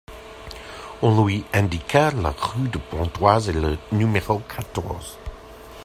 On 1.03 1.23
lui 1.23 1.43
indiqua 1.53 2.09
la 2.09 2.31
rue 2.31 2.67
de 2.69 2.79
Pontoise 2.79 3.49
et 3.49 3.53
le 3.53 3.77
numéro 3.91 4.39
quatorze. 4.39 5.19